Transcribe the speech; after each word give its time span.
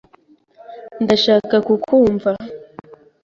ndashaka 1.03 1.55
kukwumva. 1.67 2.31